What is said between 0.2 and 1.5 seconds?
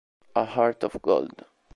A Heart of Gold